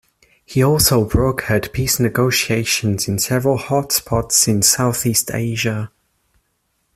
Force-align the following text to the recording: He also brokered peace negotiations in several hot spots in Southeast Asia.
He 0.43 0.63
also 0.63 1.07
brokered 1.07 1.71
peace 1.73 1.99
negotiations 1.99 3.07
in 3.07 3.19
several 3.19 3.57
hot 3.57 3.91
spots 3.91 4.47
in 4.47 4.63
Southeast 4.63 5.29
Asia. 5.31 5.91